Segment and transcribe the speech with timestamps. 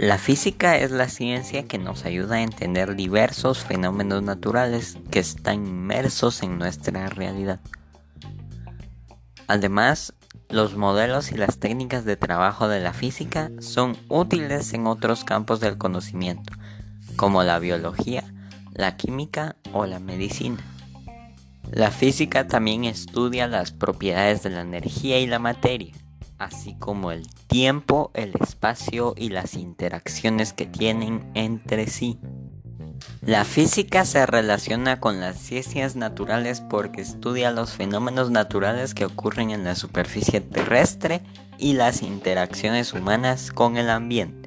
[0.00, 5.66] La física es la ciencia que nos ayuda a entender diversos fenómenos naturales que están
[5.66, 7.60] inmersos en nuestra realidad.
[9.46, 10.14] Además,
[10.48, 15.60] los modelos y las técnicas de trabajo de la física son útiles en otros campos
[15.60, 16.54] del conocimiento,
[17.16, 18.24] como la biología,
[18.72, 20.64] la química o la medicina.
[21.70, 25.92] La física también estudia las propiedades de la energía y la materia
[26.40, 32.18] así como el tiempo, el espacio y las interacciones que tienen entre sí.
[33.20, 39.50] La física se relaciona con las ciencias naturales porque estudia los fenómenos naturales que ocurren
[39.50, 41.20] en la superficie terrestre
[41.58, 44.39] y las interacciones humanas con el ambiente.